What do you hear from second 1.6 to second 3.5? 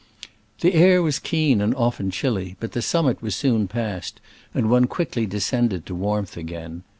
and often chilly, but the summit was